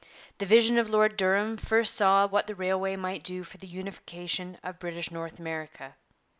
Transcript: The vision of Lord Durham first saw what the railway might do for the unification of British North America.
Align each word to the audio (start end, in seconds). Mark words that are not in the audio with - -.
The 0.39 0.47
vision 0.47 0.79
of 0.79 0.89
Lord 0.89 1.15
Durham 1.15 1.57
first 1.57 1.93
saw 1.93 2.25
what 2.25 2.47
the 2.47 2.55
railway 2.55 2.95
might 2.95 3.23
do 3.23 3.43
for 3.43 3.59
the 3.59 3.67
unification 3.67 4.57
of 4.63 4.79
British 4.79 5.11
North 5.11 5.37
America. 5.37 5.95